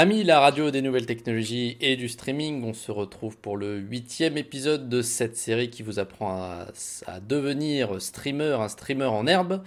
[0.00, 4.38] Amis, la radio des nouvelles technologies et du streaming, on se retrouve pour le huitième
[4.38, 9.60] épisode de cette série qui vous apprend à, devenir streamer, un streamer en herbe.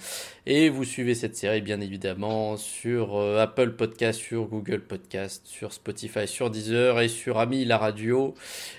[0.46, 5.74] Et vous suivez cette série bien évidemment sur euh, Apple Podcast, sur Google Podcast, sur
[5.74, 8.34] Spotify, sur Deezer et sur Ami la radio.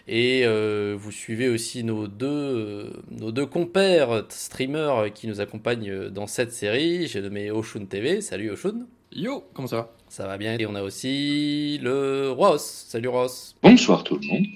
[0.08, 6.08] Et euh, vous suivez aussi nos deux, euh, nos deux compères streamers qui nous accompagnent
[6.08, 7.08] dans cette série.
[7.08, 8.22] J'ai nommé Oshun TV.
[8.22, 8.86] Salut Oshun.
[9.14, 9.90] Yo, comment ça va?
[10.08, 10.56] Ça va bien.
[10.58, 12.86] Et on a aussi le Ross.
[12.88, 13.54] Salut Ross.
[13.62, 14.46] Bonsoir tout le monde.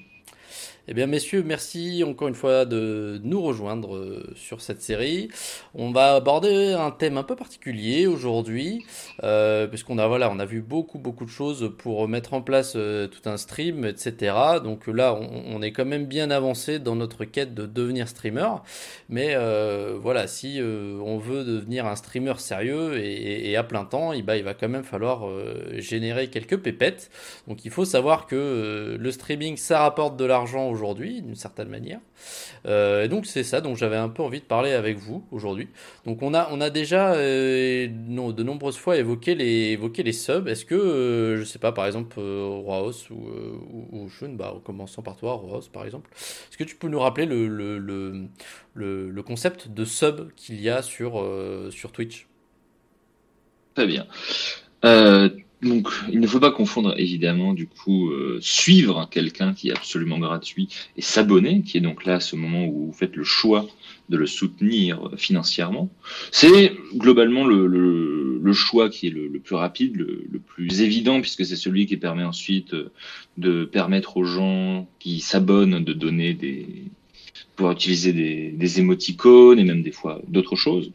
[0.89, 5.29] Eh bien, messieurs, merci encore une fois de nous rejoindre euh, sur cette série.
[5.75, 8.87] On va aborder un thème un peu particulier aujourd'hui,
[9.25, 12.75] euh, puisqu'on a voilà, on a vu beaucoup beaucoup de choses pour mettre en place
[12.77, 14.37] euh, tout un stream, etc.
[14.62, 18.51] Donc là, on, est quand même bien avancé dans notre quête de devenir streamer.
[19.09, 24.12] Mais euh, voilà, si on veut devenir un streamer sérieux et, et à plein temps,
[24.12, 25.29] il, bah, il va quand même falloir
[25.79, 27.11] générer quelques pépettes.
[27.48, 32.00] Donc il faut savoir que le streaming, ça rapporte de l'argent aujourd'hui, d'une certaine manière.
[32.66, 35.69] Euh, et donc c'est ça dont j'avais un peu envie de parler avec vous aujourd'hui.
[36.05, 40.48] Donc on a, on a déjà euh, de nombreuses fois évoqué les, évoqué les subs.
[40.48, 44.60] Est-ce que, euh, je sais pas, par exemple, Roaos ou, ou, ou Shun, bah, en
[44.60, 49.10] commençant par toi, Roaos par exemple, est-ce que tu peux nous rappeler le, le, le,
[49.10, 51.24] le, concept de sub qu'il y a sur,
[51.70, 52.28] sur Twitch?
[53.74, 54.06] Très bien.
[55.62, 60.19] Donc, il ne faut pas confondre évidemment du coup euh, suivre quelqu'un qui est absolument
[60.19, 63.67] gratuit et s'abonner, qui est donc là ce moment où vous faites le choix
[64.11, 65.89] de le soutenir euh, financièrement.
[66.31, 71.23] C'est globalement le, le, le, choix qui est le, le plus rapide, le, plus évident,
[71.23, 72.93] puisque c'est celui qui permet ensuite euh,
[73.39, 76.67] de permettre aux gens qui s'abonnent de donner des
[77.55, 80.93] pouvoir utiliser des, des émoticônes et même des fois d'autres choses.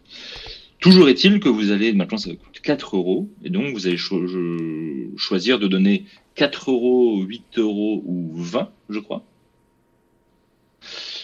[0.81, 5.59] Toujours est-il que vous allez, maintenant ça coûte 4 euros, et donc vous allez choisir
[5.59, 9.23] de donner 4 euros, 8 euros ou 20, je crois,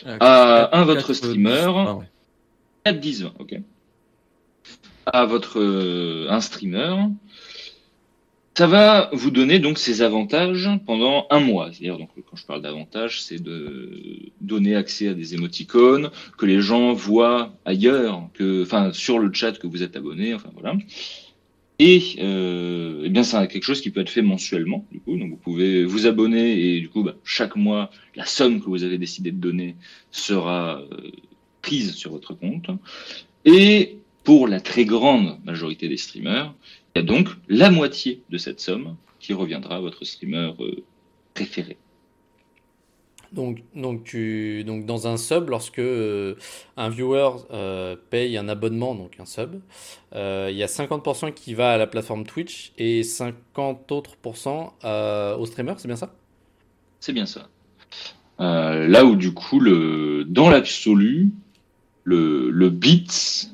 [0.06, 1.72] euh, à un votre streamer.
[2.86, 3.60] 4, 10, 20, ok.
[5.08, 6.96] À votre euh, un streamer
[8.58, 11.70] ça va vous donner donc ces avantages pendant un mois.
[11.72, 16.10] C'est-à-dire donc quand je parle d'avantages, c'est de donner accès à des émoticônes,
[16.40, 20.50] que les gens voient ailleurs, que, enfin sur le chat que vous êtes abonné, enfin
[20.54, 20.76] voilà.
[21.78, 24.88] Et euh, eh bien c'est quelque chose qui peut être fait mensuellement.
[24.92, 28.60] Du coup, donc vous pouvez vous abonner et du coup bah, chaque mois la somme
[28.60, 29.76] que vous avez décidé de donner
[30.10, 31.12] sera euh,
[31.62, 32.72] prise sur votre compte.
[33.46, 36.56] Et pour la très grande majorité des streamers,
[36.98, 40.84] il y a donc la moitié de cette somme qui reviendra à votre streamer euh,
[41.36, 41.78] préféré.
[43.32, 46.34] Donc, donc, tu, donc dans un sub, lorsque euh,
[46.76, 49.60] un viewer euh, paye un abonnement, donc un sub,
[50.14, 55.74] il y a 50% qui va à la plateforme Twitch et 50 autres au streamer,
[55.78, 56.16] c'est bien ça?
[57.00, 57.48] C'est bien ça.
[58.40, 61.30] là où du coup, le, dans l'absolu,
[62.06, 63.52] le, le bit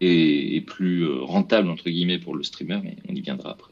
[0.00, 3.70] est, plus euh, rentable entre guillemets pour le streamer, mais on y viendra après.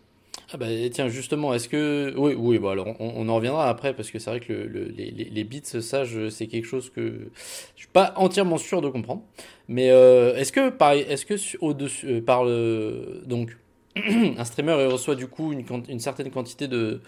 [0.51, 4.11] Ah bah tiens justement, est-ce que oui oui bah alors on, en reviendra après parce
[4.11, 7.29] que c'est vrai que le, les, les, bits ça c'est quelque chose que
[7.75, 9.23] je suis pas entièrement sûr de comprendre.
[9.69, 13.59] Mais euh, est-ce que par est-ce que au dessus euh, par le donc
[13.97, 17.03] un streamer reçoit du coup une, une certaine quantité de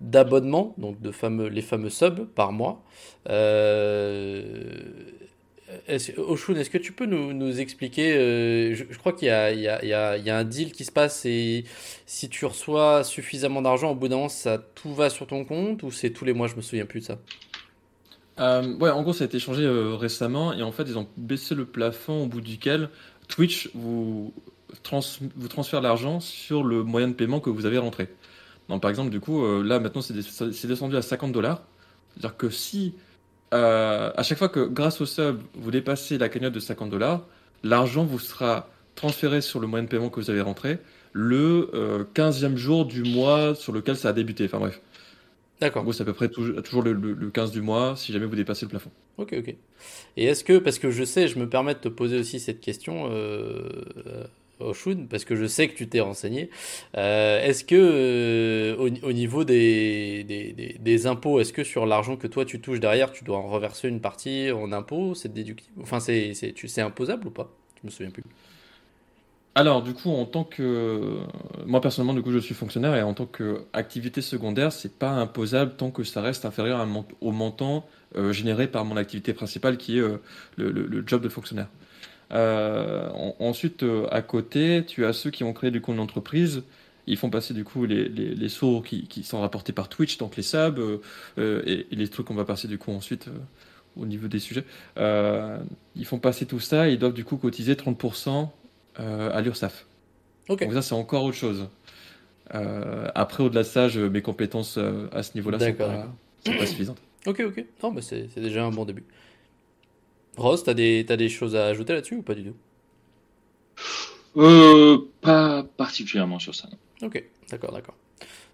[0.00, 2.82] d'abonnements donc de fameux les fameux subs par mois.
[3.28, 4.62] Euh,
[6.16, 10.72] Oshun, est-ce que tu peux nous, expliquer euh, je, crois qu'il y, a, un deal
[10.72, 11.64] qui se passe et
[12.06, 15.82] si tu reçois suffisamment d'argent, au bout d'un moment, ça tout va sur ton compte
[15.82, 17.18] ou c'est tous les mois Je me souviens plus de ça?
[18.40, 21.08] Euh, ouais, en gros, ça a été changé euh, récemment et en fait, ils ont
[21.16, 22.88] baissé le plafond au bout duquel
[23.26, 24.32] Twitch vous,
[25.36, 28.08] vous transfère l'argent sur le moyen de paiement que vous avez rentré.
[28.70, 31.62] Donc, par exemple, du coup, là maintenant, c'est descendu à 50 dollars.
[32.12, 32.94] C'est-à-dire que si
[33.54, 37.26] euh, à chaque fois que grâce au sub, vous dépassez la cagnotte de 50 dollars,
[37.62, 40.78] l'argent vous sera transféré sur le moyen de paiement que vous avez rentré
[41.12, 41.70] le
[42.14, 44.44] 15e jour du mois sur lequel ça a débuté.
[44.44, 44.80] Enfin bref.
[45.60, 45.84] D'accord.
[45.92, 48.70] c'est à peu près toujours le, le, 15 du mois si jamais vous dépassez le
[48.70, 48.90] plafond.
[49.16, 49.56] Ok, ok.
[50.16, 52.60] Et est-ce que, parce que je sais, je me permets de te poser aussi cette
[52.60, 53.82] question, euh,
[54.60, 56.50] Oshun, parce que je sais que tu t'es renseigné.
[56.96, 62.26] Euh, est-ce que euh, au, niveau des, des, des, impôts, est-ce que sur l'argent que
[62.26, 65.80] toi tu touches derrière, tu dois en reverser une partie en impôts C'est déductible?
[65.82, 67.50] Enfin, c'est, c'est, c'est imposable ou pas?
[67.82, 68.24] Je me souviens plus.
[69.54, 71.18] Alors, du coup, en tant que.
[71.66, 75.74] Moi, personnellement, du coup, je suis fonctionnaire et en tant qu'activité secondaire, c'est pas imposable
[75.76, 76.86] tant que ça reste inférieur
[77.20, 80.02] au montant euh, généré par mon activité principale qui est
[80.56, 81.68] le, le job de fonctionnaire.
[82.32, 83.08] Euh,
[83.38, 86.62] ensuite, euh, à côté, tu as ceux qui ont créé du compte d'entreprise
[87.10, 90.18] ils font passer du coup les, les, les sauts qui, qui, sont rapportés par Twitch,
[90.18, 90.78] donc les subs,
[91.38, 93.30] et, les trucs qu'on va passer du coup ensuite
[93.96, 94.62] au niveau des sujets.
[94.98, 98.50] ils font passer tout ça et ils doivent du coup cotiser 30%
[98.96, 99.86] à l'URSSAF.
[100.48, 101.70] Donc ça, c'est encore autre chose.
[102.50, 104.78] après, au-delà de ça, mes compétences
[105.10, 106.12] à ce niveau-là sont pas,
[106.44, 107.00] sont pas suffisantes.
[107.26, 107.64] Ok, ok.
[107.82, 109.04] Non, bah c'est déjà un bon début.
[110.38, 112.56] Rose, t'as des, as des choses à ajouter là-dessus ou pas du tout?
[114.36, 116.68] Euh, Pas particulièrement sur ça.
[117.02, 117.94] Ok, d'accord, d'accord.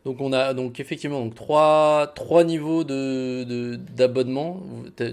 [0.05, 4.63] Donc on a donc effectivement donc trois, trois niveaux de d'abonnement.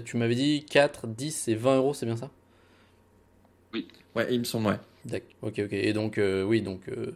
[0.04, 2.30] Tu m'avais dit 4, 10 et 20 euros, c'est bien ça?
[3.74, 3.88] Oui.
[4.14, 4.78] Ouais, il me semble, ouais.
[5.04, 5.72] D'accord, ok, ok.
[5.72, 7.12] Et donc, euh, oui, donc euh,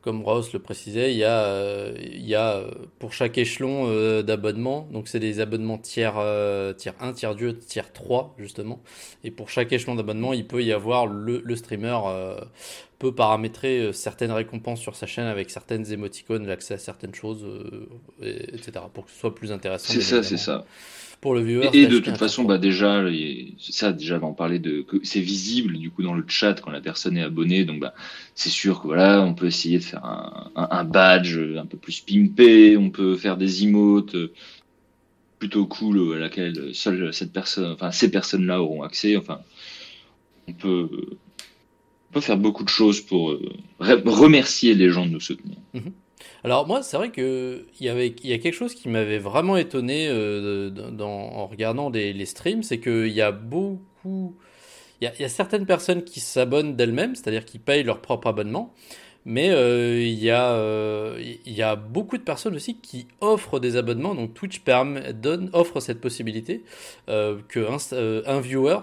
[0.00, 3.86] comme Ross le précisait, il y a, euh, il y a euh, pour chaque échelon
[3.88, 6.14] euh, d'abonnement, donc c'est des abonnements tiers,
[6.76, 8.80] tiers 1, tiers 2, tiers 3 justement.
[9.24, 11.98] Et pour chaque échelon d'abonnement, il peut y avoir le, le streamer
[13.00, 17.44] peut paramétrer certaines récompenses sur sa chaîne avec certaines émoticônes, l'accès à certaines choses,
[18.22, 18.72] etc.
[18.94, 19.92] pour que ce soit plus intéressant.
[19.92, 20.64] C'est ça, c'est ça
[21.20, 21.68] pour le viewer.
[21.72, 23.04] Et, de toute façon, bah déjà,
[23.58, 26.80] ça déjà d'en parler de que c'est visible du coup dans le chat quand la
[26.80, 27.94] personne est abonnée, donc bah
[28.34, 32.00] c'est sûr que voilà, on peut essayer de faire un, un, badge un peu plus
[32.00, 34.16] pimpé, on peut faire des emotes
[35.38, 39.16] plutôt cool à laquelle seule cette personne, enfin ces personnes-là auront accès.
[39.16, 39.40] Enfin,
[40.48, 40.88] on peut
[42.10, 43.40] on peut faire beaucoup de choses pour euh,
[43.78, 45.56] remercier les gens de nous soutenir.
[45.74, 45.92] Mhm.
[46.42, 49.56] Alors moi, c'est vrai que il y avait, y a quelque chose qui m'avait vraiment
[49.56, 54.34] étonné euh, dans, en regardant les streams, c'est qu'il y a beaucoup,
[55.00, 58.74] il y y a certaines personnes qui s'abonnent d'elles-mêmes, c'est-à-dire qui payent leur propre abonnement,
[59.24, 63.76] mais euh, il y, a, euh, y a beaucoup de personnes aussi qui offrent des
[63.76, 64.14] abonnements.
[64.14, 66.62] Donc Twitch permet, donne, offre cette possibilité
[67.08, 68.78] euh, que un, un viewer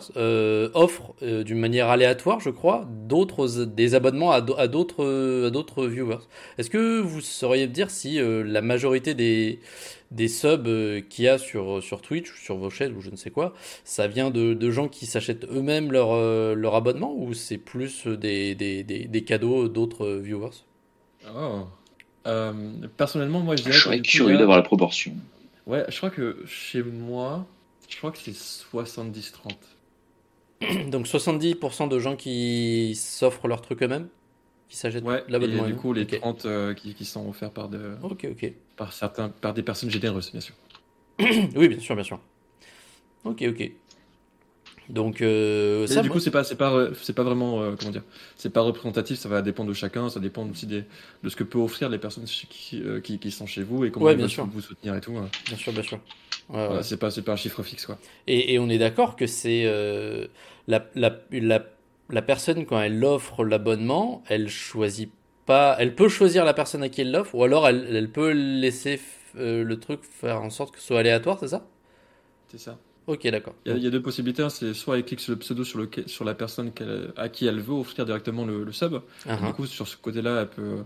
[0.74, 6.20] offre d'une manière aléatoire, je crois, d'autres des abonnements à d'autres viewers.
[6.58, 9.60] Est-ce que vous sauriez me dire si la majorité des
[10.12, 13.10] des subs euh, qu'il y a sur, sur Twitch ou sur vos chaînes ou je
[13.10, 17.14] ne sais quoi, ça vient de, de gens qui s'achètent eux-mêmes leur, euh, leur abonnement
[17.16, 20.64] ou c'est plus des, des, des, des cadeaux d'autres viewers?
[21.36, 21.68] Oh.
[22.28, 23.74] euh, Personnellement, moi je dirais.
[23.74, 25.16] Je serais curieux d'avoir la proportion.
[25.66, 27.46] Ouais, je crois que chez moi,
[27.90, 29.56] je crois que c'est 70-30.
[30.90, 34.10] Donc 70% de gens qui s'offrent leur truc eux-mêmes?
[34.70, 35.66] Qui s'achètent ouais, l'abonnement.
[35.66, 38.94] Et du coup, les 30 euh, qui, qui, sont offerts par, de, ok ok par,
[38.94, 40.56] certains, par des personnes généreuses, bien sûr.
[41.20, 42.20] oui, bien sûr, bien sûr.
[43.24, 43.72] Ok, ok.
[44.90, 48.04] Donc, euh, ça, du coup, c'est pas, c'est pas, c'est pas vraiment, euh, comment dire,
[48.38, 49.18] c'est pas représentatif.
[49.18, 50.10] Ça va dépendre de chacun.
[50.10, 50.84] Ça dépend aussi des,
[51.24, 53.92] de ce que peut offrir les personnes qui, euh, qui, qui, sont chez vous et
[53.92, 55.12] comment ouais, ils veulent vous soutenir et tout.
[55.12, 56.00] Bien sûr, bien sûr.
[56.50, 56.84] Ouais, ouais.
[56.84, 57.98] C'est pas, c'est pas un chiffre fixe, quoi.
[58.28, 59.66] Et, et on est d'accord que c'est
[60.68, 61.66] la, la, la
[62.10, 65.12] la personne, quand elle offre l'abonnement, elle choisit
[65.46, 65.76] pas.
[65.80, 69.00] Elle peut choisir la personne à qui elle l'offre, ou alors elle, elle peut laisser
[69.38, 71.68] euh, le truc faire en sorte que ce soit aléatoire, c'est ça?
[72.50, 72.78] C'est ça.
[73.08, 73.56] Ok, d'accord.
[73.66, 74.44] Il, y, a deux possibilités.
[74.44, 74.50] Hein.
[74.50, 76.72] c'est soit elle clique sur le pseudo sur, le, sur la personne
[77.16, 78.94] à qui elle veut offrir directement le, sub.
[78.94, 79.48] Uh -huh.
[79.48, 80.84] Du coup, sur ce côté-là, elle peut.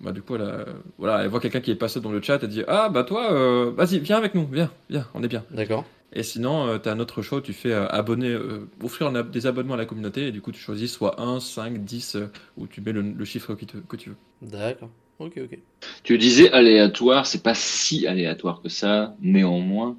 [0.00, 0.66] Bah, du coup, elle,
[0.96, 3.32] voilà, elle voit quelqu'un qui est passé dans le chat, elle dit Ah, bah toi,
[3.32, 5.44] euh, vas-y, viens avec nous, viens, viens, on est bien.
[5.50, 5.84] D'accord.
[6.12, 9.46] Et sinon, euh, tu as un autre choix, tu fais euh, abonner, euh, offrir des
[9.46, 12.16] abonnements à la communauté, et du coup, tu choisis soit 1, 5, 10,
[12.56, 14.16] ou tu mets le, chiffre que, que tu veux.
[14.40, 14.90] D'accord.
[15.18, 15.58] Ok, ok.
[16.04, 19.96] Tu disais aléatoire, c'est pas si aléatoire que ça, néanmoins,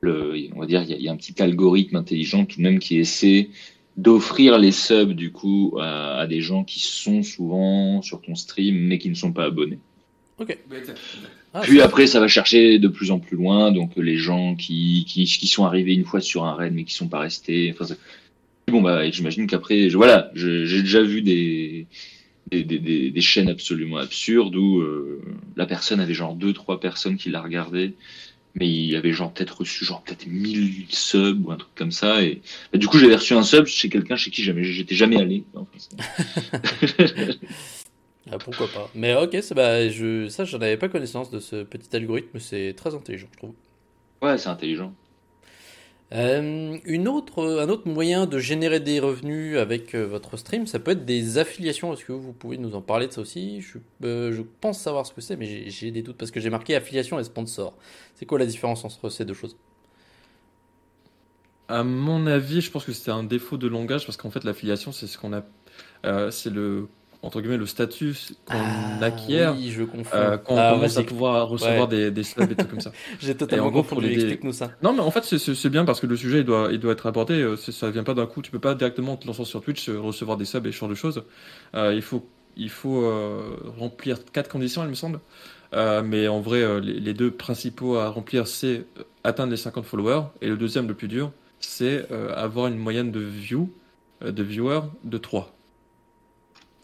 [0.00, 2.78] le, on va dire, il y, y, a un petit algorithme intelligent tout de même
[2.78, 3.50] qui essaie
[3.96, 8.76] d'offrir les subs du coup à, à, des gens qui sont souvent sur ton stream
[8.76, 9.78] mais qui ne sont pas abonnés.
[10.38, 10.58] Ok.
[11.54, 13.72] Ah, Puis après, ça va chercher de plus en plus loin.
[13.72, 16.94] Donc les gens qui, qui, qui sont arrivés une fois sur un raid mais qui
[16.94, 17.74] sont pas restés.
[17.78, 17.94] Enfin,
[18.68, 21.86] bon bah, j'imagine qu'après, je, voilà, j'ai déjà vu des
[22.50, 25.20] des, des, des, chaînes absolument absurdes où euh,
[25.56, 27.94] la personne avait genre deux trois personnes qui la regardaient
[28.58, 32.22] mais il avait genre peut-être reçu genre peut-être 1000 subs ou un truc comme ça
[32.22, 32.40] et
[32.72, 35.44] bah, du coup j'avais reçu un sub chez quelqu'un chez qui jamais j'étais jamais allé
[38.30, 38.90] Ah, pourquoi pas.
[38.94, 42.94] Mais ok, bah, je, ça, j'en avais pas connaissance de ce petit algorithme, c'est très
[42.94, 43.54] intelligent, je trouve.
[44.22, 44.92] Ouais, c'est intelligent.
[46.12, 50.78] Euh, une autre, un autre moyen de générer des revenus avec euh, votre stream, ça
[50.78, 51.92] peut être des affiliations.
[51.92, 53.60] Est-ce que vous pouvez nous en parler de ça aussi?
[53.60, 56.50] Je, euh, je, pense savoir ce que c'est, mais j'ai des doutes parce que j'ai
[56.50, 57.74] marqué affiliation et sponsor.
[58.14, 59.56] C'est quoi la différence entre ces deux choses?
[61.68, 64.92] À mon avis, je pense que c'était un défaut de langage parce qu'en fait, l'affiliation,
[64.92, 65.42] c'est ce qu'on a.
[66.04, 66.88] Euh, c'est le
[67.22, 71.02] entre guillemets le statut qu'on ah, acquiert oui, je euh, quand ah, on commence à
[71.02, 71.96] pouvoir recevoir ouais.
[71.96, 72.92] des, des subs et trucs comme ça.
[73.20, 74.14] J'ai totalement confondu, les...
[74.14, 74.70] explique-nous ça.
[74.82, 77.06] Non mais en fait c'est bien parce que le sujet il doit, il doit être
[77.06, 79.88] abordé, euh, ça vient pas d'un coup, tu peux pas directement te lancer sur Twitch,
[79.88, 81.22] euh, recevoir des subs et ce genre de choses.
[81.74, 82.26] Euh, il faut
[82.58, 83.12] il faut
[83.78, 85.20] remplir quatre conditions, il me semble.
[85.74, 88.86] mais en vrai, les, deux principaux à remplir, c'est
[89.24, 90.22] atteindre les 50 followers.
[90.40, 93.70] Et le deuxième, le plus dur, c'est avoir une moyenne de view,
[94.24, 95.54] de viewers de 3.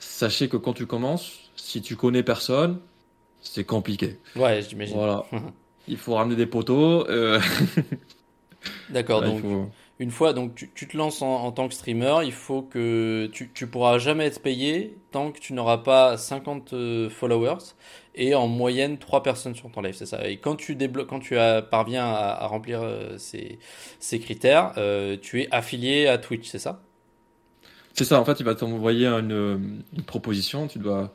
[0.02, 2.80] Sachez que quand tu commences, si tu connais personne,
[3.40, 4.18] c'est compliqué.
[4.34, 4.96] Ouais, j'imagine.
[4.96, 5.24] Voilà.
[5.88, 7.08] il faut ramener des poteaux.
[7.08, 7.40] Euh.
[8.90, 9.42] D'accord, donc
[10.00, 13.68] une fois, donc tu, te lances en, tant que streamer, il faut que tu, tu
[13.68, 17.74] pourras jamais être payé tant que tu n'auras pas 50 euh, followers
[18.16, 20.28] et en moyenne 3 personnes sur ton live, c'est ça.
[20.28, 21.36] Et quand tu débloques, quand tu
[21.70, 23.60] parviens à, remplir euh, ces,
[24.00, 24.72] ces, critères,
[25.22, 26.82] tu es affilié à Twitch, c'est ça?
[27.94, 31.12] C'est ça, en fait, il va t'envoyer une, une proposition, tu dois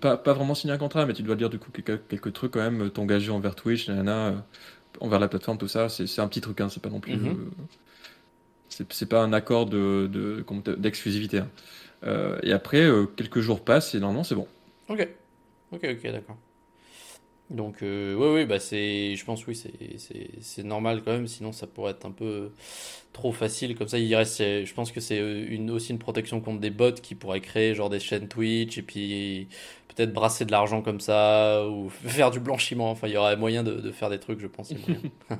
[0.00, 2.52] pas, pas vraiment signer un contrat, mais tu dois dire du coup quelques, quelques trucs
[2.52, 4.36] quand même, t'engager envers Twitch, nanana, euh,
[5.00, 5.88] envers la plateforme, tout ça.
[5.88, 7.16] C'est un petit truc, hein, c'est pas non plus.
[7.16, 7.28] Mhm.
[7.28, 10.08] Euh, c'est pas un accord de
[10.78, 11.38] d'exclusivité.
[11.38, 11.48] De, hein.
[12.04, 14.46] euh, et après, quelques jours passent et normalement c'est bon.
[14.88, 15.06] Ok,
[15.72, 16.38] ok, ok, d'accord.
[17.50, 19.60] Donc, euh, oui, oui, bah c'est, je pense, oui,
[20.40, 22.52] c'est normal quand même, sinon ça pourrait être un peu
[23.12, 23.76] trop facile.
[23.76, 26.92] Comme ça, il reste, je pense que c'est une, aussi une protection contre des bots
[26.92, 29.48] qui pourraient créer genre des chaînes Twitch et puis
[29.88, 32.90] peut-être brasser de l'argent comme ça ou faire du blanchiment.
[32.92, 34.72] Enfin, il y aurait moyen de, de faire des trucs, je pense.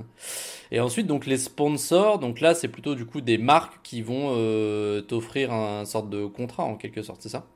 [0.72, 4.34] et ensuite, donc les sponsors, donc là, c'est plutôt du coup des marques qui vont
[4.36, 7.46] euh, t'offrir un sorte de contrat en quelque sorte, c'est ça?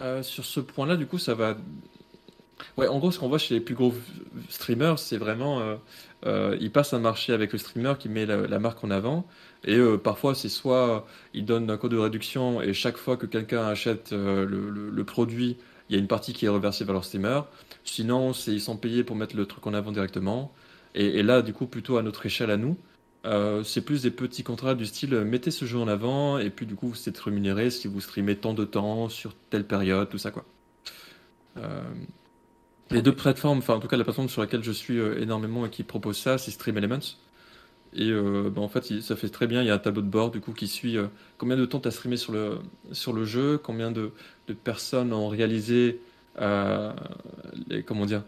[0.00, 1.56] Euh, sur ce point-là, du coup, ça va
[2.76, 3.94] Ouais, en gros, ce qu'on voit chez les plus gros
[4.48, 5.60] streamers, c'est vraiment.
[5.60, 5.76] Euh,
[6.26, 9.26] euh, ils passent un marché avec le streamer qui met la, marque en avant.
[9.64, 13.26] Et euh, parfois, c'est soit ils donnent un code de réduction et chaque fois que
[13.26, 15.56] quelqu'un achète le, produit,
[15.88, 17.40] il y a une partie qui est reversée vers leur streamer.
[17.84, 20.52] Sinon, ils sont payés pour mettre le truc en avant directement.
[20.94, 22.76] Et, là, du coup, plutôt à notre échelle à nous,
[23.64, 26.74] c'est plus des petits contrats du style mettez ce jeu en avant et puis du
[26.74, 30.44] coup, c'est rémunéré si vous streamez tant de temps sur telle période, tout ça quoi.
[32.90, 35.66] Les deux plateformes, enfin en tout cas la plateforme sur laquelle je suis euh, énormément
[35.66, 36.98] et qui propose ça, c'est Stream Elements.
[37.94, 39.62] Et euh, bah, en fait, ça fait très bien.
[39.62, 41.80] Il y a un tableau de bord du coup qui suit euh, combien de temps
[41.80, 42.58] tu as streamé sur le,
[42.92, 44.12] sur le jeu, combien de,
[44.46, 46.00] de personnes ont réalisé
[47.68, 48.22] les, comment dire,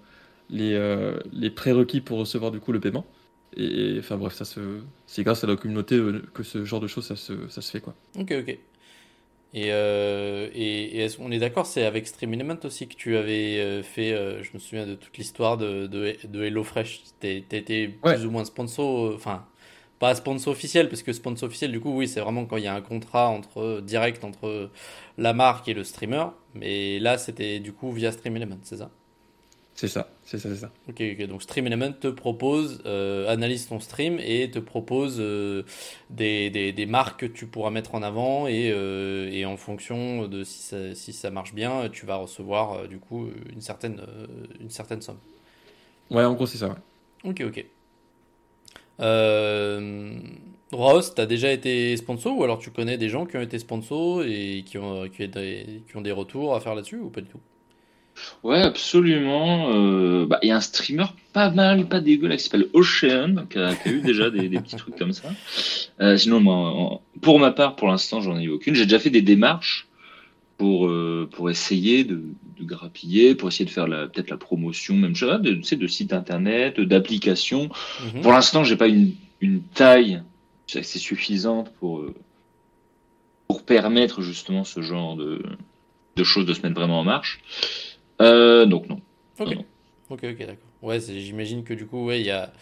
[0.51, 3.07] les, les prérequis pour recevoir du coup le paiement.
[3.57, 4.61] Et, enfin bref, ça se,
[5.07, 6.01] c'est grâce à la communauté
[6.35, 7.95] que ce genre de choses ça se, ça se fait quoi.
[8.19, 8.59] Ok, ok.
[9.53, 13.59] Et, euh, et, est on est d'accord, c'est avec Stream Element aussi que tu avais
[13.59, 17.03] euh, fait, euh, je me souviens de toute l'histoire de, de, de HelloFresh.
[17.19, 19.47] T'étais plus ou moins sponsor, enfin,
[19.99, 22.69] pas sponsor officiel, parce que sponsor officiel, du coup, oui, c'est vraiment quand il y
[22.69, 24.71] a un contrat entre, direct entre
[25.19, 26.27] la marque et le streamer.
[26.55, 28.91] Mais là, c'était du coup via Stream Element, c'est ça?
[29.75, 30.71] C'est ça, c'est ça, c'est ça.
[30.89, 31.27] Ok, ok.
[31.27, 35.63] Donc Stream Element te propose, euh, analyse ton stream et te propose euh,
[36.11, 40.29] des, des, des, marques que tu pourras mettre en avant et, euh, et en fonction
[40.29, 44.03] de si ça, si ça, marche bien, tu vas recevoir du coup une certaine,
[44.61, 45.19] une certaine somme.
[46.11, 46.69] Ouais, en gros c'est ça.
[46.69, 47.31] Ouais.
[47.31, 47.65] Ok, ok.
[49.01, 50.19] Euh,
[50.73, 54.25] Ross, t'as déjà été sponsor ou alors tu connais des gens qui ont été sponsors
[54.25, 57.41] et qui ont, qui, qui ont des retours à faire là-dessus ou pas du tout?
[58.43, 59.71] Ouais, absolument.
[59.75, 63.59] Euh, bah, il y a un streamer pas mal, pas dégueu, qui s'appelle Ocean, qui
[63.59, 65.29] a, eu déjà des, petits trucs comme ça.
[66.01, 68.75] Euh, sinon, moi, pour ma part, pour l'instant, j'en ai eu aucune.
[68.75, 69.89] J'ai déjà fait des démarches
[70.57, 72.23] pour, euh, pour essayer de,
[72.59, 76.81] de grappiller, pour essayer de faire peut-être la promotion, même chose, de, de sites internet,
[76.81, 77.69] d'applications.
[78.15, 78.23] Mhm.
[78.23, 80.23] Pour l'instant, j'ai pas une, une taille
[80.75, 82.05] assez suffisante pour,
[83.49, 85.43] pour permettre justement ce genre de,
[86.17, 87.41] de choses de se mettre vraiment en marche.
[88.21, 89.01] Euh, donc non.
[89.39, 89.57] Ok,
[90.11, 90.57] ok, ok, d'accord.
[90.83, 92.53] Ouais, j'imagine que du coup, ouais, il y a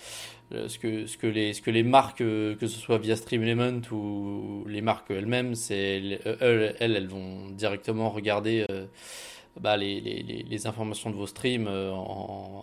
[0.52, 3.16] euh, ce que, ce que, les, ce que les marques, euh, que ce soit via
[3.16, 8.64] Stream Element ou les marques elles-mêmes, c'est elles, elles, vont directement regarder
[9.60, 11.92] bah, les, les, les, informations de vos streams, euh,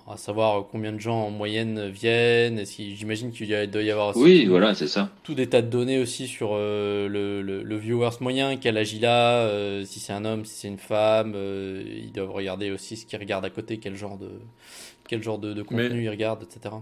[0.08, 2.64] à savoir combien de gens en moyenne viennent.
[2.66, 5.10] J'imagine qu'il doit y avoir aussi oui, tout, voilà, c'est ça.
[5.24, 8.94] tout des tas de données aussi sur euh, le, le, le, viewers moyen, quel âge
[8.94, 11.36] il a, euh, si c'est un homme, si c'est une femme.
[11.36, 14.30] ils doivent regarder aussi ce qu'ils regardent à côté, quel genre de,
[15.08, 16.76] quel genre de, de contenu ils regardent, etc.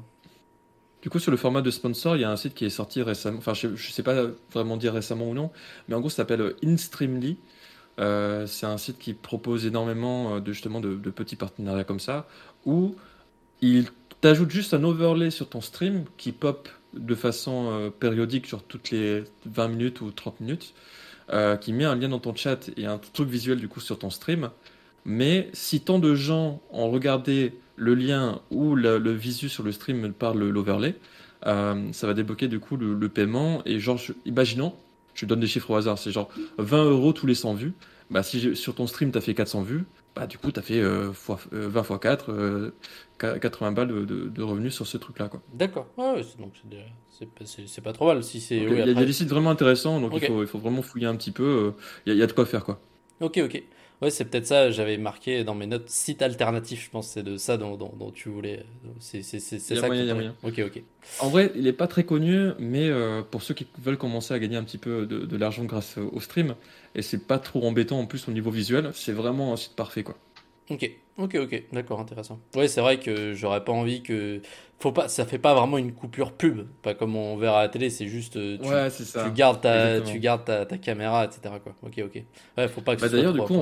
[1.02, 3.02] Du coup, sur le format de sponsor, il y a un site qui est sorti
[3.02, 5.52] récemment, enfin je ne sais pas vraiment dire récemment ou non,
[5.88, 7.38] mais en gros ça s'appelle InStreamly.
[8.00, 12.28] Euh, c'est un site qui propose énormément euh, de, justement de, petits partenariats comme ça,
[12.66, 12.96] où
[13.62, 13.88] il
[14.22, 18.92] t'ajoute juste un overlay sur ton stream qui pop de façon euh, périodique, sur toutes
[18.92, 20.74] les 20 minutes ou 30 minutes,
[21.62, 24.10] qui met un lien dans ton chat et un truc visuel du coup sur ton
[24.10, 24.50] stream.
[25.06, 30.12] Mais si tant de gens ont regardé le lien ou le, visu sur le stream
[30.14, 30.96] par l'overlay,
[31.44, 33.62] ça va débloquer du coup le, paiement.
[33.66, 34.76] Et genre, imaginons,
[35.14, 37.74] je donne des chiffres au hasard, c'est genre 20 euros tous les 100 vues.
[38.10, 40.64] bah, si sur ton stream, tu as fait 400 vues, bah, du coup, tu as
[40.64, 45.30] fait 20 x 4, 80 balles de, revenus sur ce truc-là.
[45.54, 45.88] D'accord.
[45.98, 46.54] donc
[47.50, 48.24] c'est pas trop mal.
[48.24, 51.08] Si il y, a des sites vraiment intéressants, donc il, faut, il faut vraiment fouiller
[51.08, 51.74] un petit peu.
[52.06, 52.64] Il y, a de quoi faire.
[52.64, 52.80] quoi.
[53.22, 53.64] Ok, ok.
[54.04, 57.38] Ouais, c'est peut-être ça, j'avais marqué dans mes notes site alternatif, je pense c'est de
[57.38, 58.66] ça dont, dont, tu voulais.
[59.00, 60.36] C'est ça moyen, y a moyen.
[60.44, 60.84] Ok, ok.
[61.22, 64.40] En vrai, il n'est pas très connu, mais euh, pour ceux qui veulent commencer à
[64.40, 66.56] gagner un petit peu de, de l'argent grâce au stream,
[66.96, 70.04] et c'est pas trop embêtant en plus au niveau visuel, c'est vraiment un site parfait
[70.04, 70.18] quoi.
[70.70, 72.40] Ok, ok, ok, d'accord, intéressant.
[72.56, 74.42] Ouais, c'est vrai que j'aurais pas envie que.
[74.80, 77.70] Faut pas, ça fait pas vraiment une coupure pub, pas comme on verra à la
[77.70, 78.36] télé, c'est juste.
[78.36, 79.26] Euh, tu, ouais, c'est ça.
[79.26, 81.56] Tu gardes, ta, tu gardes ta, ta, caméra, etc.
[81.64, 81.74] Quoi.
[81.84, 82.24] Ok, ok.
[82.58, 83.56] Ouais, faut pas que bah, D'ailleurs, du coup,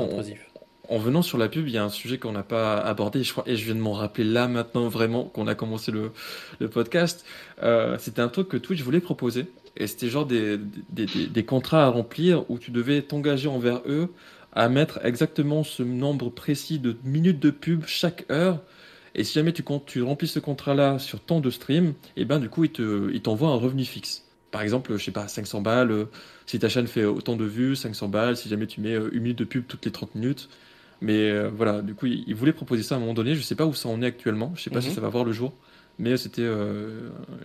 [0.91, 3.31] en venant sur la pub, il y a un sujet qu'on n'a pas abordé, je
[3.31, 6.11] crois, et je viens de m'en rappeler là maintenant vraiment qu'on a commencé le,
[6.59, 7.25] le podcast.
[7.63, 9.45] Euh, c'était un truc que Twitch voulait proposer,
[9.77, 10.57] et c'était genre des,
[10.89, 14.11] des, des, des, contrats à remplir où tu devais t'engager envers eux
[14.53, 18.59] à mettre exactement ce nombre précis de minutes de pub chaque heure.
[19.15, 22.39] Et si jamais tu, tu remplis ce contrat-là sur tant de stream, et eh ben
[22.39, 24.25] du coup, il, te, il t'envoie un revenu fixe.
[24.51, 26.05] Par exemple, je sais pas, 500 balles, euh,
[26.45, 29.23] si ta chaîne fait autant de vues, 500 balles, si jamais tu mets euh, une
[29.23, 30.49] minute de pub toutes les 30 minutes.
[31.01, 33.35] Mais euh, voilà, du coup, il, voulait proposer ça à un moment donné.
[33.35, 34.53] Je sais pas où ça en est actuellement.
[34.55, 34.95] Je sais pas si mhm.
[34.95, 35.53] ça va voir le jour
[36.01, 36.47] mais c'était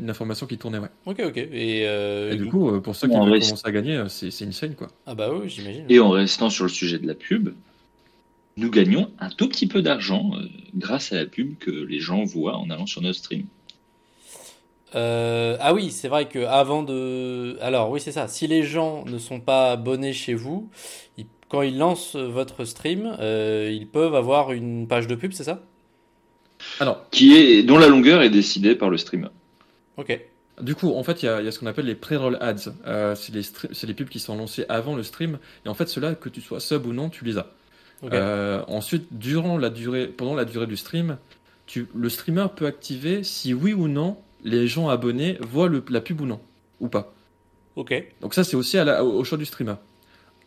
[0.00, 0.88] une information qui tournait, ouais.
[1.04, 1.36] Ok, ok.
[1.36, 4.88] Et, et du coup, pour ceux qui veulent commencer à gagner, c'est, c'est scène quoi.
[5.06, 5.84] Ah bah oui, j'imagine.
[5.88, 7.50] Et en restant sur le sujet de la pub,
[8.56, 12.24] nous gagnons un tout petit peu d'argent euh, grâce à la pub que les gens
[12.24, 13.44] voient en allant sur notre stream.
[14.94, 17.58] Euh, ah oui, c'est vrai que avant de.
[17.60, 18.28] Alors oui, c'est ça.
[18.28, 20.70] Si les gens ne sont pas abonnés chez vous,
[21.50, 25.62] quand ils lancent votre stream, euh, ils peuvent avoir une page de pub, c'est ça?
[26.80, 27.06] Alors.
[27.10, 29.28] Qui est dont la longueur est décidée par le streamer.
[29.96, 30.18] Ok.
[30.60, 33.14] Du coup, en fait, il y, a ce qu'on appelle les pre-roll ads.
[33.14, 33.42] c'est les,
[33.88, 35.38] les, pubs qui sont lancées avant le stream.
[35.66, 37.46] Et en fait, cela, que tu sois sub ou non, tu les as.
[38.04, 41.18] Euh, ensuite, durant la durée, pendant la durée du stream,
[41.66, 46.00] tu, le streamer peut activer si oui ou non les gens abonnés voient le, la
[46.00, 46.40] pub ou non,
[46.80, 47.12] ou pas.
[47.74, 47.94] Ok.
[48.20, 49.74] Donc ça, c'est aussi au choix du streamer.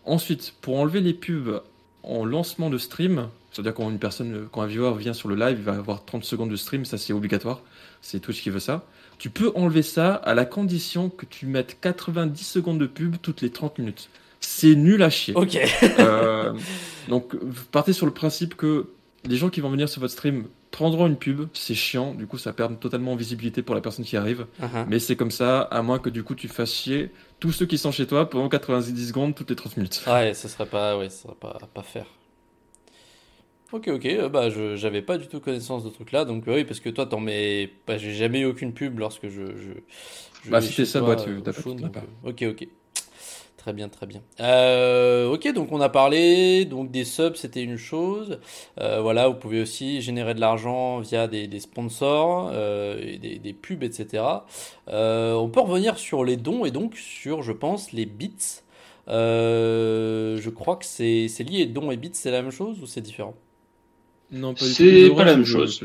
[0.06, 1.62] Ensuite, pour enlever les pubs
[2.04, 5.58] en lancement de stream, c'est-à-dire quand une personne, quand un viewer vient sur le live,
[5.60, 7.62] il va avoir 30 secondes de stream, ça c'est obligatoire,
[8.02, 8.86] c'est Twitch qui veut ça.
[9.18, 13.42] Tu peux enlever ça à la condition que tu mettes 90 secondes de pub toutes
[13.42, 14.10] les 30 minutes
[14.40, 15.34] c'est nul à chier.
[15.36, 15.58] Ok.
[16.00, 16.54] euh,
[17.08, 17.36] donc,
[17.72, 18.88] partez sur le principe que
[19.26, 22.38] les gens qui vont venir sur votre stream prendront une pub, c'est chiant, du coup
[22.38, 24.86] ça perd totalement en visibilité pour la personne qui arrive, uh-huh.
[24.88, 27.78] mais c'est comme ça, à moins que du coup tu fasses chier tous ceux qui
[27.78, 30.04] sont chez toi pendant 90 secondes toutes les 30 minutes.
[30.08, 32.06] Ouais, ce serait pas, ouais, ça serait pas, pas faire.
[33.72, 36.46] Ok, ok, euh, bah je j'avais pas du tout connaissance de ce truc là, donc
[36.48, 39.46] oui, parce que toi t'en mets, bah, j'ai jamais eu aucune pub lorsque je.
[39.56, 42.68] je, bah si c'est ça, bah, tu t'as pas, euh, Ok, ok.
[43.58, 44.22] Très bien, très bien.
[44.40, 48.40] Euh, ok, donc on a parlé donc des subs, c'était une chose.
[48.80, 54.24] Euh, voilà, vous pouvez aussi générer de l'argent via des, sponsors, euh, des, pubs, etc.
[54.88, 58.62] on peut revenir sur les dons et donc sur, je pense, les bits.
[59.08, 61.66] je crois que c'est lié.
[61.66, 63.36] Dons et bits, c'est la même chose ou c'est différent?
[64.32, 65.82] Non, pas C'est pas la même chose.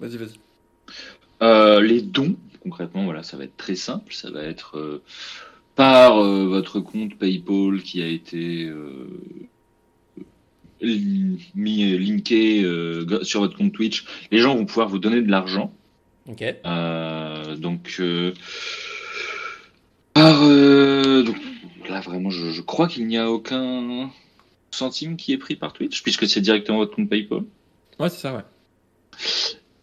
[0.00, 1.82] Vas-y, vas-y.
[1.82, 4.12] les dons, concrètement, voilà, ça va être très simple.
[4.12, 5.00] Ça va être
[5.76, 9.06] par euh, votre compte PayPal qui a été euh,
[11.54, 15.72] mis linké euh, sur votre compte Twitch, les gens vont pouvoir vous donner de l'argent.
[16.28, 16.42] Ok.
[17.60, 18.02] donc,
[20.12, 21.36] par, donc
[21.88, 24.10] là vraiment, je, je crois qu'il n'y a aucun
[24.72, 27.42] centime qui est pris par Twitch puisque c'est directement votre compte PayPal.
[27.98, 28.42] Ouais, c'est ça, ouais.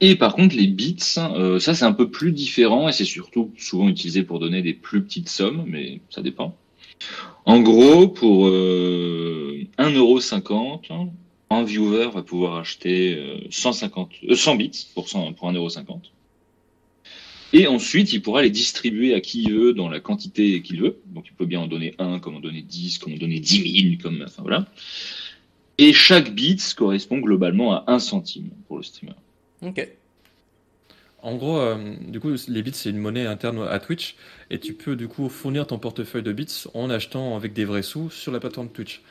[0.01, 3.51] Et par contre, les bits, euh, ça c'est un peu plus différent et c'est surtout
[3.57, 6.57] souvent utilisé pour donner des plus petites sommes, mais ça dépend.
[7.45, 11.09] En gros, pour euh, 1,50€,
[11.49, 15.99] un viewer va pouvoir acheter 150, euh, 100 euh, bits pour, 100, pour 1,50€.
[17.55, 20.97] Et ensuite, il pourra les distribuer à qui il veut dans la quantité qu'il veut.
[21.13, 23.81] Donc, il peut bien en donner 1, comme en donner 10, comme en donner 10
[23.89, 24.65] 000, comme, enfin voilà.
[25.77, 29.15] Et chaque bit correspond globalement à 1 centime pour le streamer.
[29.61, 29.87] Ok.
[31.23, 34.17] En gros, euh, du coup, les bits, c'est une monnaie interne à Twitch,
[34.49, 37.81] et tu peux du coup fournir ton portefeuille de bits en achetant avec des vrais
[37.81, 39.01] sous sur la plateforme Twitch.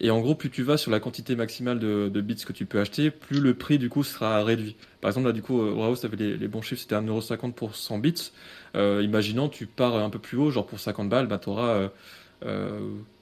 [0.00, 2.80] Et en gros, plus tu vas sur la quantité maximale de, bits que tu peux
[2.80, 4.74] acheter, plus le prix du coup sera réduit.
[5.00, 7.98] Par exemple, là, du coup, Raos avait les, les bons chiffres, c'était 1,50€ pour 100
[7.98, 8.32] bits.
[8.74, 11.68] Euh, imaginons, tu pars un peu plus haut, genre pour 50 balles, bah, tu auras
[11.68, 11.88] euh,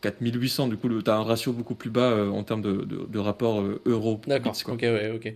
[0.01, 0.69] 4800.
[0.69, 3.19] Du coup, tu as un ratio beaucoup plus bas euh, en termes de, de, de
[3.19, 4.21] rapport euro.
[4.27, 5.35] D'accord, ok, ouais, ok.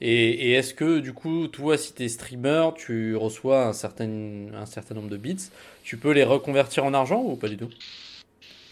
[0.00, 4.08] Et, est-ce que, du coup, toi, si tu es streamer, tu reçois un certain,
[4.54, 5.50] un certain nombre de bits,
[5.82, 7.68] tu peux les reconvertir en argent ou pas du tout?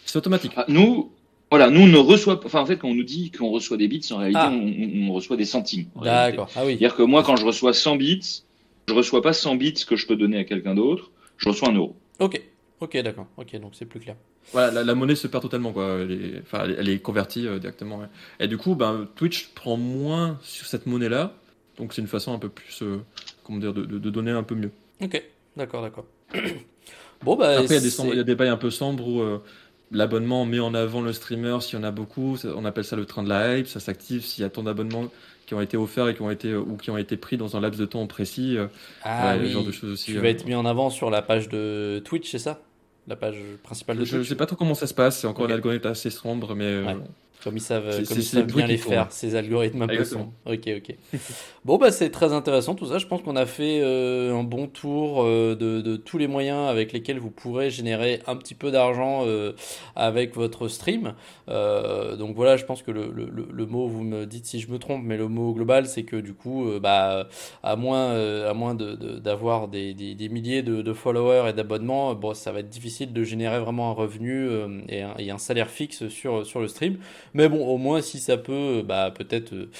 [0.05, 0.53] C'est automatique.
[0.57, 1.11] Ah, nous,
[1.51, 2.47] Voilà, nous on ne reçoit pas.
[2.47, 4.53] Enfin, en fait, quand on nous dit qu'on reçoit des bits, en réalité, ah.
[4.53, 5.87] on, reçoit des centimes.
[6.03, 6.51] D'accord.
[6.57, 6.73] Ah oui.
[6.73, 8.43] C'est-à-dire que moi, quand je reçois 100 bits,
[8.87, 11.11] je reçois pas 100 bits que je peux donner à quelqu'un d'autre.
[11.38, 11.97] Je reçois un euro.
[12.19, 12.40] Ok.
[12.81, 13.27] Ok, d'accord.
[13.37, 14.17] Ok, donc c'est plus clair.
[14.52, 15.98] Voilà, la, monnaie se perd totalement, quoi.
[16.00, 18.02] Elle est, enfin, elle est convertie euh, directement.
[18.40, 21.35] Et du coup, ben, Twitch prend moins sur cette monnaie-là.
[21.78, 23.00] Donc c'est une façon un peu plus, euh,
[23.42, 24.70] comment dire, de, de, donner un peu mieux.
[25.02, 25.20] Ok,
[25.57, 26.07] d'accord, d'accord.
[27.22, 29.42] bon, bah, Après, il y, a des bails un peu sombres où euh,
[29.90, 32.38] l'abonnement met en avant le streamer s'il y en a beaucoup.
[32.44, 33.66] On appelle ça le train de la hype.
[33.66, 35.11] Ça s'active s'il y a tant d'abonnements
[35.46, 37.61] qui ont été offerts et qui ont été ou qui ont été pris dans un
[37.61, 38.57] laps de temps précis.
[39.02, 39.50] ah oui.
[39.50, 40.12] genre de choses aussi.
[40.12, 42.61] Tu vas être mis en avant sur la page de Twitch, c'est ça?
[43.07, 45.47] La page principale de Je ne sais pas trop comment ça se passe, c'est encore
[45.47, 46.64] un algorithme assez sombre, mais.
[46.64, 46.95] Euh,
[47.44, 50.02] comme ils savent, comme ils savent bien les faire, ces algorithmes un peu
[50.46, 50.96] Ok, ok.
[51.64, 52.96] bon, bah, c'est très intéressant tout ça.
[52.96, 56.68] Je pense qu'on a fait euh, un bon tour euh, de, de, tous les moyens
[56.68, 59.52] avec lesquels vous pourrez générer un petit peu d'argent euh,
[59.94, 61.14] avec votre stream.
[61.46, 64.78] donc voilà, je pense que le, le, le, mot, vous me dites si je me
[64.78, 67.28] trompe, mais le mot global, c'est que du coup, bah,
[67.62, 68.14] à moins,
[68.48, 72.70] à moins d'avoir de, des, des, milliers de, followers et d'abonnements, bon, ça va être
[72.70, 74.48] difficile de générer vraiment un revenu
[74.88, 76.96] et un, et, un, salaire fixe sur, sur le stream.
[77.35, 79.53] Mais bon, au moins, si ça peut, bah, peut-être.
[79.53, 79.70] Euh,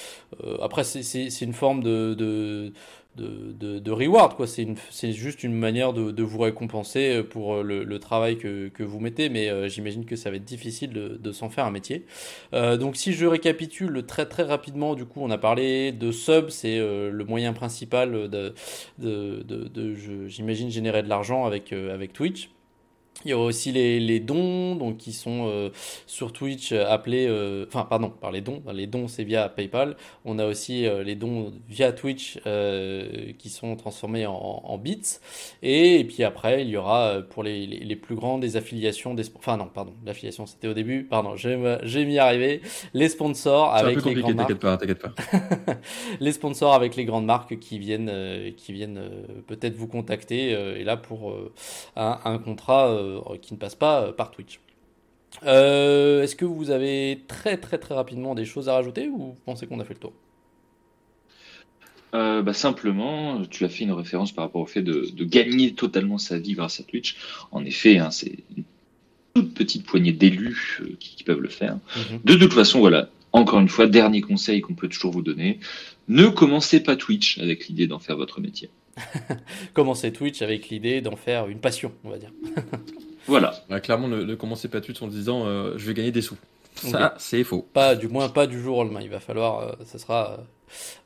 [0.43, 2.73] euh, après, c'est une forme de, de
[3.15, 4.45] de, de, reward quoi.
[4.45, 8.99] C'est juste une manière de, de, vous récompenser pour le, le travail que, que, vous
[8.99, 9.29] mettez.
[9.29, 12.05] Mais euh, j'imagine que ça va être difficile de, de s'en faire un métier.
[12.51, 16.49] Donc si je récapitule très très rapidement du coup on a parlé de sub.
[16.49, 18.53] C'est le moyen principal de,
[18.99, 22.49] de, j'imagine générer de l'argent avec, avec Twitch
[23.23, 25.69] il y aura aussi les, les dons, donc qui sont euh,
[26.05, 28.61] sur Twitch euh, appelés, euh, enfin pardon, par les dons.
[28.73, 29.95] Les dons c'est via PayPal.
[30.25, 32.39] On a aussi les dons via Twitch
[33.37, 35.19] qui sont transformés en, en bits.
[35.63, 39.57] Et, puis après il y aura pour les, les, plus grands des affiliations, des enfin
[39.57, 41.03] non pardon, l'affiliation c'était au début.
[41.03, 42.61] Pardon, j'ai mis arriver.
[42.93, 44.55] Les sponsors avec les grandes marques.
[44.55, 45.13] Pas, pas.
[46.19, 48.11] les sponsors avec les grandes marques qui viennent,
[48.57, 49.01] qui viennent
[49.47, 51.33] peut-être vous contacter et là pour
[51.95, 53.04] un, un contrat euh,
[53.41, 54.59] qui ne passe pas euh, par Twitch.
[55.43, 59.35] Euh, est-ce que vous avez très très très rapidement des choses à rajouter ou vous
[59.45, 60.13] pensez qu'on a fait le tour?
[62.13, 66.39] Bah, simplement, tu as fait une référence par rapport au fait de, gagner totalement sa
[66.39, 67.17] vie grâce à Twitch.
[67.51, 68.63] En effet, hein, c'est une
[69.33, 71.77] toute petite poignée d'élus qui, peuvent le faire.
[71.97, 72.19] Mhm.
[72.23, 75.59] De toute façon, voilà, encore une fois, dernier conseil qu'on peut toujours vous donner,
[76.07, 78.69] ne commencez pas Twitch avec l'idée d'en faire votre métier.
[79.73, 82.31] commencez Twitch avec l'idée d'en faire une passion, on va dire.
[83.27, 83.53] voilà.
[83.81, 86.37] clairement, ne, commencez pas Twitch en disant euh, je vais gagner des sous.
[86.75, 87.65] Ça, c'est faux.
[87.71, 88.99] Pas, du moins, pas du jour au lendemain.
[89.01, 90.37] Il va falloir, euh, ça sera, euh,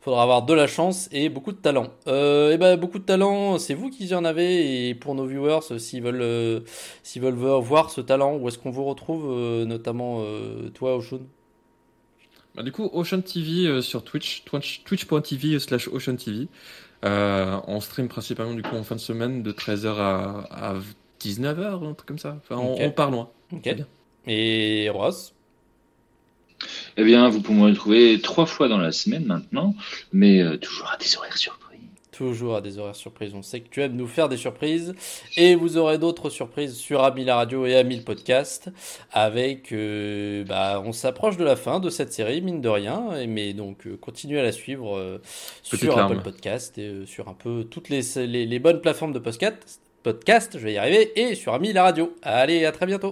[0.01, 1.89] faudra avoir de la chance et beaucoup de talent.
[2.07, 4.89] et ben, beaucoup de talent, c'est vous qui en avez.
[4.89, 6.63] Et pour nos viewers, s'ils veulent,
[7.03, 9.31] s'ils veulent voir ce talent, où est-ce qu'on vous retrouve,
[9.65, 10.23] notamment
[10.73, 11.19] toi, Oshun
[12.59, 16.47] bah, du coup, Ocean TV sur Twitch, twitch.tv slash Ocean TV.
[17.05, 20.75] Euh, on stream principalement du coup en fin de semaine de 13h à,
[21.21, 22.37] 19h, un truc comme ça.
[22.37, 23.29] Enfin, on, part loin.
[24.27, 25.33] Et Ross?
[26.97, 29.75] Eh bien, vous pouvez me retrouver trois fois dans la semaine maintenant,
[30.11, 31.58] mais euh, toujours à des horaires surpris
[32.19, 33.33] toujours à des horaires surprises.
[33.33, 34.93] On sait que tu aimes nous faire des surprises
[35.37, 38.69] et vous aurez d'autres surprises sur Ami la radio et Ami le podcast.
[39.13, 43.53] Avec, euh, bah, on s'approche de la fin de cette série mine de rien, mais
[43.53, 45.21] donc euh, continuez à la suivre euh,
[45.63, 49.79] sur Apple Podcast et sur un peu toutes les, les, les bonnes plateformes de podcast.
[50.03, 52.13] Podcast, je vais y arriver, et sur Ami la radio.
[52.21, 53.07] Allez, à très bientôt.